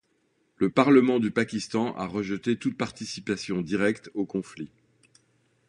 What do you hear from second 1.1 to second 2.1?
du Pakistan a